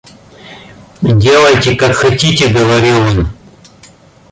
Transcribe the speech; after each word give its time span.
Делайте, 1.03 1.75
как 1.75 1.93
хотите,— 1.95 2.47
говорил 2.47 3.01
он. 3.01 3.27